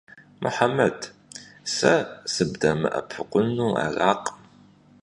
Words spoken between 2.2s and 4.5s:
сыбдэмыӀэпыкъуну аракъым.